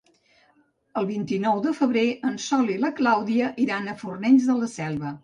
[1.01, 5.13] El vint-i-nou de febrer en Sol i na Clàudia iran a Fornells de la Selva.